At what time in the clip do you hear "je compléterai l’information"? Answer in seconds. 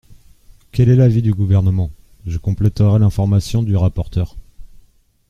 2.25-3.61